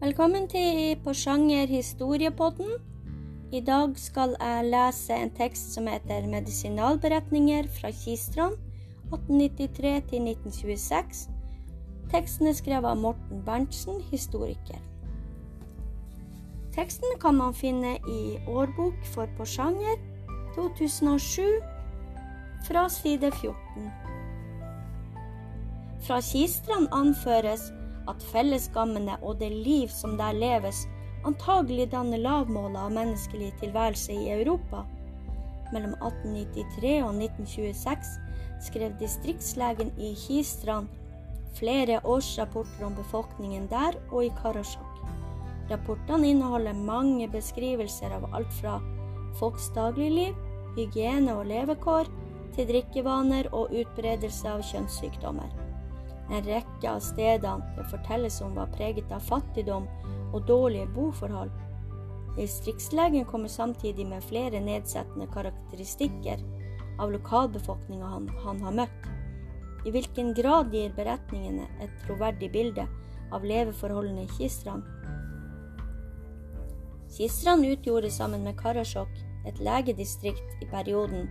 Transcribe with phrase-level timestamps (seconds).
[0.00, 2.66] Velkommen til Porsanger historiepodden.
[3.52, 8.54] I dag skal jeg lese en tekst som heter 'Medisinalberetninger fra Kistrand
[9.12, 11.30] 1893 til 1926'.
[12.10, 14.78] Teksten er skrevet av Morten Berntsen, historiker.
[16.72, 19.96] Teksten kan man finne i Årbok for Porsanger
[20.54, 21.42] 2007
[22.66, 24.13] fra side 14.
[26.04, 27.70] Fra Kistrand anføres
[28.12, 30.82] at fellesskammene og det liv som der leves,
[31.24, 34.82] antagelig danner lavmålet av menneskelig tilværelse i Europa.
[35.72, 38.12] Mellom 1893 og 1926
[38.68, 40.92] skrev distriktslegen i Kistrand
[41.56, 45.02] flere årsrapporter om befolkningen der og i Karasjok.
[45.72, 48.76] Rapportene inneholder mange beskrivelser av alt fra
[49.40, 50.36] folks dagligliv,
[50.76, 52.12] hygiene og levekår,
[52.54, 55.63] til drikkevaner og utbredelse av kjønnssykdommer.
[56.30, 59.86] En rekke av stedene det fortelles om var preget av fattigdom
[60.32, 61.52] og dårlige boforhold.
[62.36, 66.40] Distriktslegen kommer samtidig med flere nedsettende karakteristikker
[66.98, 69.06] av lokalbefolkninga han, han har møtt.
[69.84, 72.86] I hvilken grad gir beretningene et troverdig bilde
[73.34, 74.88] av leveforholdene i Kistrand?
[77.14, 79.12] Kistrand utgjorde sammen med Karasjok
[79.46, 81.28] et legedistrikt i perioden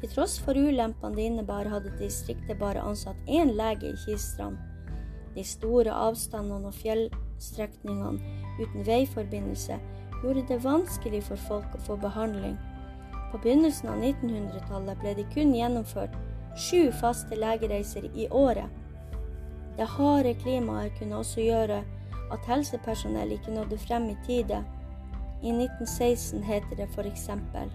[0.00, 4.58] til tross for ulempene det innebar, hadde distriktet bare ansatt én lege i Kistrand.
[5.34, 8.18] De store avstandene og fjellstrekningene
[8.60, 9.78] uten veiforbindelse
[10.22, 12.56] gjorde det vanskelig for folk å få behandling.
[13.32, 16.14] På begynnelsen av 1900-tallet ble det kun gjennomført
[16.58, 18.66] sju faste legereiser i året.
[19.78, 21.82] Det harde klimaet kunne også gjøre
[22.34, 24.62] at helsepersonell ikke nådde frem i tide.
[25.42, 27.70] I 1916 heter det eksempel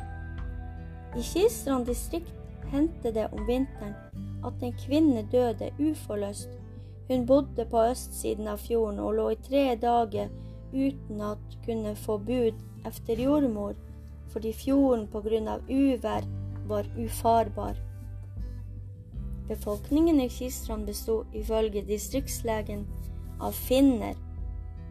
[1.16, 2.34] i Kistrand distrikt
[2.72, 3.94] hendte det om vinteren
[4.44, 6.50] at en kvinne døde uforløst.
[7.08, 10.32] Hun bodde på østsiden av fjorden og lå i tre dager
[10.74, 12.58] uten at kunne få bud
[12.88, 13.76] efter jordmor,
[14.34, 16.26] fordi fjorden på grunn av uvær
[16.68, 17.78] var ufarbar.
[19.48, 22.88] Befolkningen i Kistrand bestod ifølge distriktslegen
[23.44, 24.16] av finner,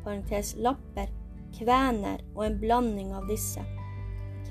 [0.04, 1.08] parentes lapper,
[1.56, 3.64] kvener og en blanding av disse.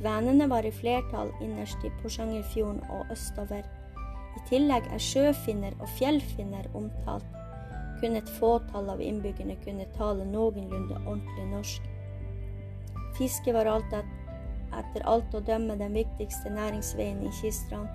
[0.02, 3.68] Kvenene var i flertall innerst i Porsangerfjorden og østover.
[4.34, 7.28] I tillegg er sjøfinner og fjellfinner omtalt.
[8.00, 11.86] Kun et fåtall av innbyggerne kunne tale noenlunde ordentlig norsk.
[13.20, 14.10] Fiske var alt et,
[14.80, 17.94] etter alt å dømme den viktigste næringsveien i Kistrand.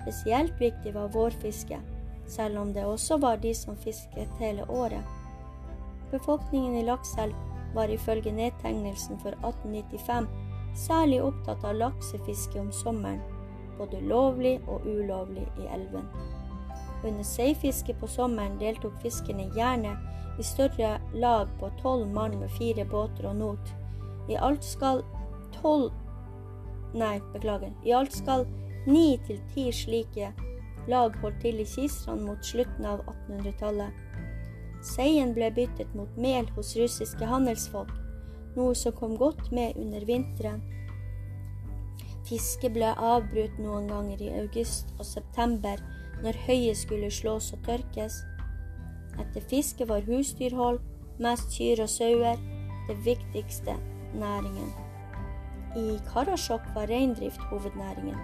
[0.00, 1.82] Spesielt viktig var vårfiske,
[2.24, 5.04] selv om det også var de som fisket hele året.
[6.08, 7.36] Befolkningen i Lakselv
[7.76, 10.32] var ifølge nedtegnelsen for 1895
[10.78, 13.22] særlig opptatt av laksefiske om sommeren,
[13.78, 16.06] både lovlig og ulovlig i elven.
[17.04, 19.96] Under seifiske på sommeren deltok fiskerne gjerne
[20.38, 23.74] i større lag på tolv mann med fire båter og not.
[24.28, 25.04] I alt skal
[25.60, 25.92] tolv
[26.94, 27.72] Nei, beklager.
[27.82, 28.44] I alt skal
[28.86, 30.28] ni til ti slike
[30.86, 33.90] lag holdt til i Kistrand mot slutten av 1800-tallet.
[34.84, 37.90] Seien ble byttet mot mel hos russiske handelsfolk,
[38.56, 40.62] noe som kom godt med under vinteren.
[42.24, 45.80] Fisket ble avbrutt noen ganger i august og september
[46.24, 48.22] når høyet skulle slås og tørkes.
[49.20, 50.80] Etter fisket var husdyrhold,
[51.22, 52.40] mest kyr og sauer,
[52.88, 53.76] det viktigste
[54.18, 54.72] næringen.
[55.76, 58.18] I Karasjok var reindrift hovednæringen.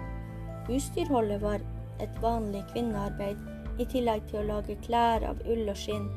[0.67, 1.59] Husdyrholdet var
[2.01, 3.37] et vanlig kvinnearbeid,
[3.79, 6.07] i tillegg til å lage klær av ull og skinn,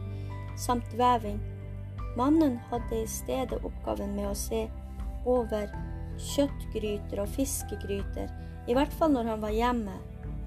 [0.60, 1.40] samt veving.
[2.16, 4.64] Mannen hadde i stedet oppgaven med å se
[5.26, 5.70] over
[6.34, 8.30] kjøttgryter og fiskegryter,
[8.70, 9.96] i hvert fall når han var hjemme,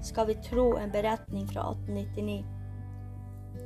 [0.02, 2.44] skal vi tro en beretning fra 1899.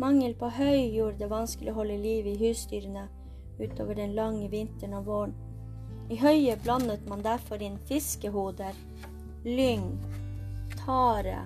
[0.00, 3.06] Mangel på høy gjorde det vanskelig å holde liv i husdyrene
[3.60, 5.34] utover den lange vinteren og våren.
[6.10, 8.74] I høyet blandet man derfor inn fiskehoder,
[9.44, 9.86] lyng,
[10.82, 11.44] tare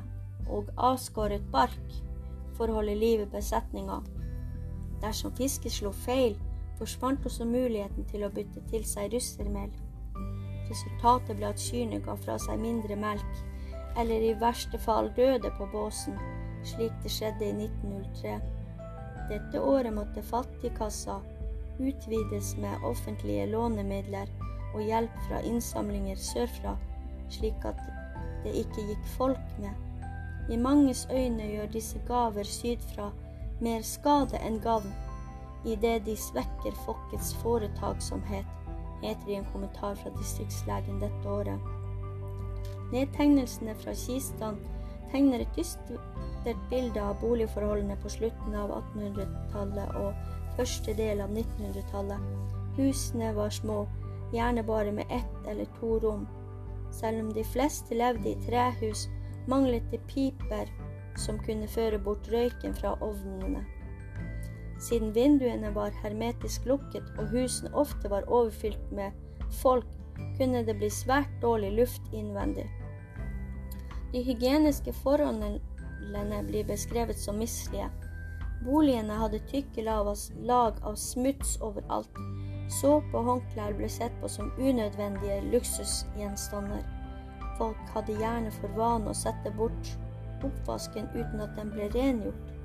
[0.49, 1.97] og avskåret bark
[2.57, 4.01] for å holde liv i besetninga.
[5.03, 6.39] Dersom fisket slo feil,
[6.79, 9.71] forsvant også muligheten til å bytte til seg russermel.
[10.71, 13.43] Resultatet ble at kyrne ga fra seg mindre melk,
[13.97, 16.19] eller i verste fall døde på båsen,
[16.67, 18.37] slik det skjedde i 1903.
[19.31, 21.21] Dette året måtte fattigkassa
[21.79, 24.31] utvides med offentlige lånemidler
[24.75, 26.77] og hjelp fra innsamlinger sørfra,
[27.33, 27.81] slik at
[28.45, 29.75] det ikke gikk folk med.
[30.51, 33.11] I manges øyne gjør disse gaver sydfra
[33.61, 34.93] mer skade enn gavn
[35.67, 38.47] idet de svekker folkets foretaksomhet,
[39.03, 41.61] heter det i en kommentar fra distriktslegen dette året.
[42.93, 44.59] Nedtegnelsene fra Kistan
[45.11, 52.33] tegner et dystert bilde av boligforholdene på slutten av 1800-tallet og første del av 1900-tallet.
[52.77, 53.85] Husene var små,
[54.33, 56.27] gjerne bare med ett eller to rom.
[56.95, 59.09] Selv om de fleste levde i trehus,
[59.51, 60.71] manglet det piper
[61.19, 63.65] som kunne føre bort røyken fra ovnene.
[64.79, 69.13] Siden vinduene var hermetisk lukket og husene ofte var overfylt med
[69.63, 69.87] folk,
[70.37, 72.67] kunne det bli svært dårlig luft innvendig.
[74.13, 77.89] De hygieniske forholdene blir beskrevet som mislige.
[78.65, 82.21] Boligene hadde tykke lag av smuts overalt.
[82.81, 86.83] Såpe og håndklær ble sett på som unødvendige luksusgjenstander.
[87.59, 89.93] Folk hadde gjerne for vane å sette bort
[90.45, 92.56] oppvasken uten at den ble rengjort,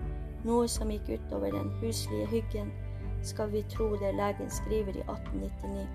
[0.48, 2.72] noe som gikk utover den huslige hyggen,
[3.24, 5.88] skal vi tro det legen skriver i 1899.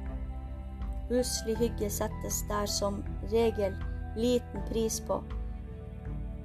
[1.11, 3.03] Huslig hygge settes der som
[3.33, 3.75] regel
[4.17, 5.21] liten pris på.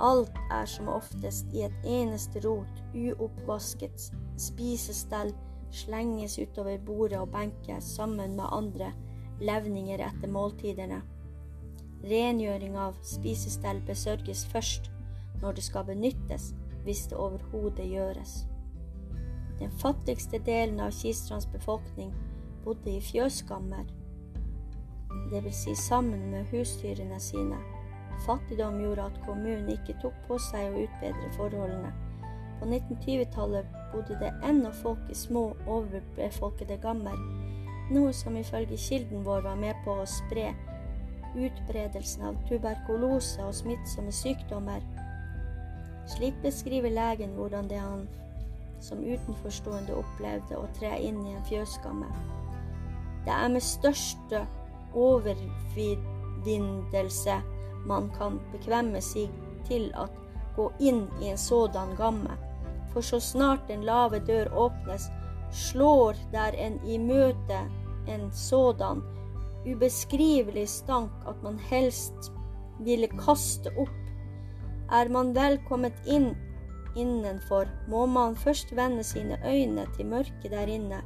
[0.01, 4.09] Alt er som oftest i et eneste rot, uoppvasket
[4.41, 5.33] spisestell
[5.71, 8.91] slenges utover bordet og benker sammen med andre
[9.41, 11.01] levninger etter måltidene.
[12.01, 14.89] Rengjøring av spisestell besørges først
[15.41, 16.51] når det skal benyttes,
[16.83, 18.45] hvis det overhodet gjøres.
[19.59, 22.13] Den fattigste delen av Kistrands befolkning
[22.63, 23.85] bodde i fjøskammer,
[25.31, 25.55] dvs.
[25.55, 27.59] Si sammen med husdyrene sine.
[28.25, 31.93] Fattigdom gjorde at kommunen ikke tok på seg å utbedre forholdene.
[32.59, 37.17] På 1920-tallet bodde det ennå folk i små, overbefolkede gammer,
[37.91, 40.51] noe som ifølge kilden vår var med på å spre
[41.35, 44.83] utbredelsen av tuberkulose og smittsomme sykdommer
[46.15, 48.07] slik beskriver legen hvordan det han
[48.81, 52.07] som utenforstående opplevde å tre inn i en fjøsskamme.
[53.25, 54.47] Det er med største
[54.97, 57.41] overvindelse
[57.85, 59.29] man kan bekvemme seg
[59.67, 60.11] til at
[60.55, 62.37] gå inn i en sådan gamme,
[62.91, 65.03] for så snart den lave dør åpnes,
[65.51, 67.59] slår der en i møte
[68.09, 69.01] en sådan
[69.65, 72.31] ubeskrivelig stank at man helst
[72.81, 74.00] ville kaste opp
[74.91, 76.33] er man vel kommet inn
[76.95, 81.01] innenfor, må man først vende sine øyne til mørket der inne,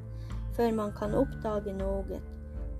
[0.55, 2.21] før man kan oppdage noe.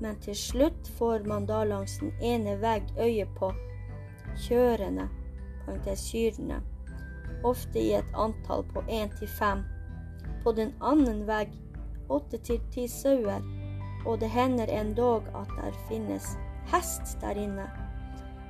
[0.02, 3.52] Men til slutt får man da langs den ene vegg øye på
[4.48, 5.10] kjørene,
[5.96, 6.60] syrende,
[7.44, 9.64] ofte i et antall på én til fem.
[10.44, 11.54] På den andre vegg
[12.10, 13.42] åtte til ti sauer,
[14.06, 16.38] og det hender endog at der finnes
[16.74, 17.70] hest der inne.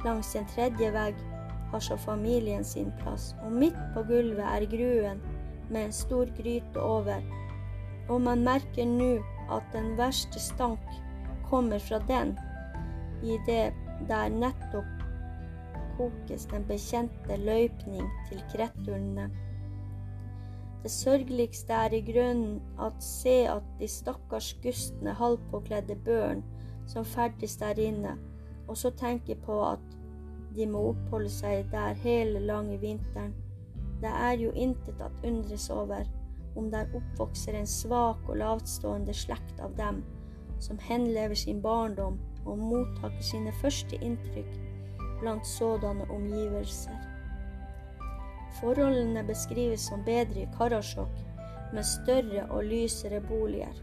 [0.06, 1.16] Langs en tredje vegg
[1.72, 5.22] har så familien sin plass, og midt på gulvet er gruen
[5.70, 7.22] med en stor gryte over,
[8.10, 9.16] og man merker nå
[9.52, 10.82] at den verste stank
[11.50, 12.36] kommer fra den,
[13.24, 13.74] i det
[14.10, 14.96] der nettopp
[15.98, 19.30] kokes den bekjente løypning til kretturnene.
[20.84, 26.44] Det sørgeligste er i grunnen at se at de stakkars gustne halvpåkledde børn
[26.88, 28.18] som ferdes der inne,
[28.68, 29.95] og så tenke på at
[30.56, 33.34] de må oppholde seg der hele lange vinteren.
[34.02, 36.06] Det er jo intet at undres over
[36.56, 40.04] om der oppvokser en svak og lavtstående slekt av dem,
[40.60, 44.54] som henlever sin barndom og mottaker sine første inntrykk
[45.20, 46.96] blant sådanne omgivelser.
[48.60, 51.12] Forholdene beskrives som bedre i Karasjok,
[51.74, 53.74] med større og lysere boliger.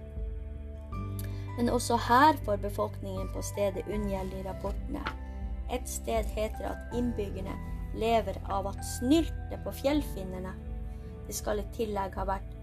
[1.59, 5.03] Men også her får befolkningen på stedet unngjeld i rapportene.
[5.73, 7.55] Et sted heter at innbyggerne
[7.97, 10.53] lever av at snylte på fjellfinnene.
[11.27, 12.57] De skal i tillegg ha vært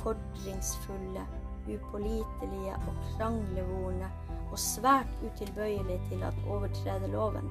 [0.00, 1.24] fordringsfulle,
[1.68, 4.10] upålitelige og kranglevorne
[4.48, 7.50] og svært utilbøyelige til å overtrede loven.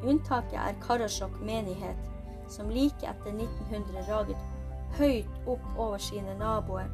[0.00, 2.08] Unntaket er Karasjok menighet,
[2.50, 6.88] som like etter 1900 raget høyt opp over sine naboer.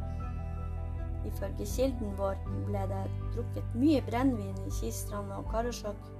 [1.26, 2.36] Ifølge kilden vår
[2.68, 3.04] ble det
[3.34, 6.12] drukket mye brennevin i Kistrand og Karasjok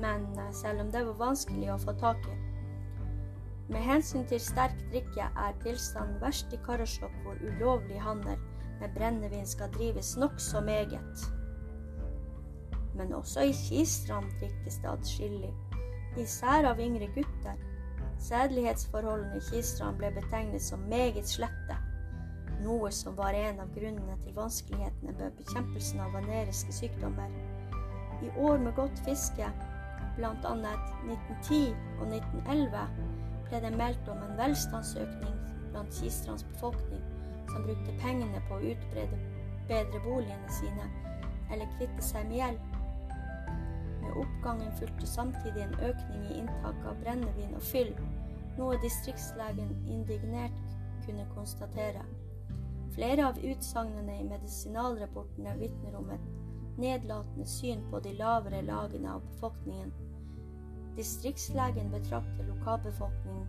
[0.00, 2.36] men eh, selv om det var vanskelig å få tak i.
[3.68, 8.38] Med hensyn til sterk drikke er tilstanden verst i Karasjok, hvor ulovlig handel
[8.80, 11.26] med brennevin skal drives nokså meget.
[12.96, 15.52] Men også i Kistrand drikkes det adskillig,
[16.16, 17.60] især av yngre gutter.
[18.18, 21.76] Sedelighetsforholdene i Kistrand ble betegnet som meget slette,
[22.64, 27.30] noe som var en av grunnene til vanskelighetene med bekjempelsen av vaneriske sykdommer.
[28.24, 29.52] I år med godt fiske
[30.18, 30.34] bl.a.
[30.34, 32.86] 1910 og 1911
[33.48, 35.36] ble det meldt om en velstandsøkning
[35.70, 37.04] blant Kistrands befolkning
[37.48, 39.20] som brukte pengene på å utbrede
[39.68, 40.88] bedre boligene sine
[41.52, 42.60] eller kvitte seg med gjeld.
[44.02, 47.94] Med oppgangen fulgte samtidig en økning i inntak av brennevin og fyll,
[48.58, 50.58] noe distriktslegen indignert
[51.06, 52.04] kunne konstatere.
[52.96, 56.28] Flere av utsagnene i medisinalrapportene vitner om et
[56.78, 59.92] nedlatende syn på de lavere lagene av befolkningen.
[60.98, 63.46] Distriktslegen betrakter lokalbefolkningen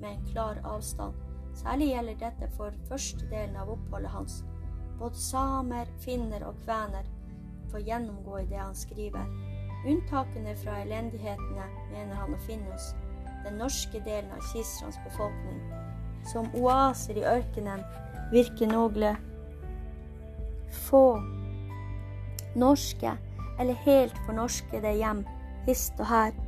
[0.00, 1.14] med en klar avstand.
[1.54, 4.38] Særlig gjelder dette for første delen av oppholdet hans.
[4.98, 7.04] Både samer, finner og kvener
[7.68, 9.28] får gjennomgå i det han skriver.
[9.84, 12.94] Unntakene fra elendighetene mener han å finne hos
[13.44, 15.60] den norske delen av Kistrans befolkning.
[16.32, 17.84] Som oaser i ørkenen
[18.32, 19.20] virker noen
[20.88, 21.04] få
[22.56, 23.12] norske
[23.60, 25.22] eller helt fornorskede hjem
[25.68, 26.43] hist og her.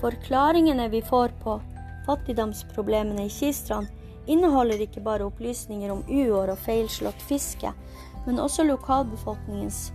[0.00, 1.58] Forklaringene vi får på
[2.06, 3.90] fattigdomsproblemene i Kistrand,
[4.26, 7.72] inneholder ikke bare opplysninger om uår og feilslått fiske,
[8.26, 9.90] men også lokalbefolkningens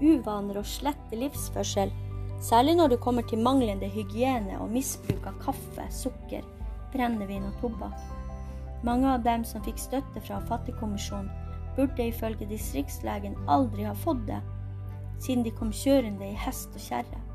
[0.00, 1.92] uvaner og slette livsførsel,
[2.42, 6.44] særlig når det kommer til manglende hygiene og misbruk av kaffe, sukker,
[6.92, 7.98] brennevin og tobakk.
[8.84, 11.30] Mange av dem som fikk støtte fra Fattigkommisjonen,
[11.76, 14.40] burde ifølge distriktslegen aldri ha fått det,
[15.20, 17.25] siden de kom kjørende i hest og kjerre.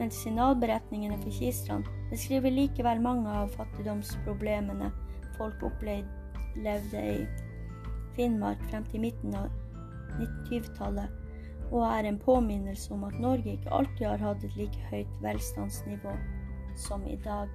[0.00, 4.88] Medisinalberetningene for Kistrand beskriver likevel mange av fattigdomsproblemene
[5.36, 7.26] folk opplevde i
[8.16, 9.50] Finnmark frem til midten av
[10.16, 11.12] 1920-tallet,
[11.70, 16.16] og er en påminnelse om at Norge ikke alltid har hatt et like høyt velstandsnivå
[16.80, 17.52] som i dag.